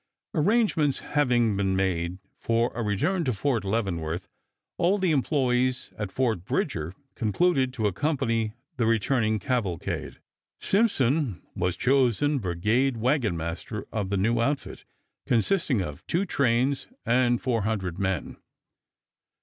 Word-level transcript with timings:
Arrangements 0.33 0.97
having 1.01 1.55
been 1.55 1.75
made 1.75 2.17
for 2.39 2.71
a 2.73 2.81
return 2.81 3.23
to 3.23 3.31
Fort 3.31 3.63
Leavenworth, 3.63 4.27
all 4.79 4.97
the 4.97 5.11
employes 5.11 5.93
at 5.95 6.11
Fort 6.11 6.43
Bridger 6.43 6.95
concluded 7.13 7.71
to 7.75 7.85
accompany 7.85 8.53
the 8.77 8.87
returning 8.87 9.37
cavalcade. 9.37 10.19
Simpson 10.59 11.43
was 11.55 11.75
chosen 11.77 12.39
brigade 12.39 12.97
wagon 12.97 13.37
master 13.37 13.85
of 13.91 14.09
the 14.09 14.17
new 14.17 14.41
outfit, 14.41 14.85
consisting 15.27 15.81
of 15.83 16.03
two 16.07 16.25
trains 16.25 16.87
and 17.05 17.39
400 17.39 17.99
men. 17.99 18.37